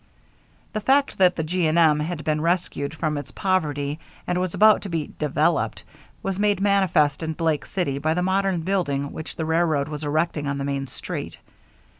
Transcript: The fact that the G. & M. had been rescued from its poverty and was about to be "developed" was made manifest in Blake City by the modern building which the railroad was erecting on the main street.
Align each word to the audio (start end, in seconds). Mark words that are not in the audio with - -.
The 0.73 0.81
fact 0.81 1.19
that 1.19 1.35
the 1.35 1.43
G. 1.43 1.67
& 1.67 1.77
M. 1.77 1.99
had 1.99 2.23
been 2.23 2.41
rescued 2.41 2.95
from 2.95 3.19
its 3.19 3.29
poverty 3.29 3.99
and 4.25 4.39
was 4.41 4.55
about 4.55 4.81
to 4.81 4.89
be 4.89 5.11
"developed" 5.19 5.83
was 6.23 6.39
made 6.39 6.59
manifest 6.59 7.21
in 7.21 7.33
Blake 7.33 7.67
City 7.67 7.99
by 7.99 8.15
the 8.15 8.23
modern 8.23 8.61
building 8.61 9.11
which 9.11 9.35
the 9.35 9.45
railroad 9.45 9.87
was 9.89 10.03
erecting 10.03 10.47
on 10.47 10.57
the 10.57 10.65
main 10.65 10.87
street. 10.87 11.37